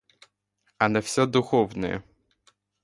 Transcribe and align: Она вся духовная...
Она 0.79 0.99
вся 1.03 1.27
духовная... 1.27 2.03